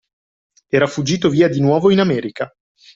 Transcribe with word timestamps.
Era 0.71 0.87
fuggito 0.87 1.29
via 1.29 1.47
di 1.47 1.59
nuovo 1.59 1.91
in 1.91 1.99
America 1.99 2.51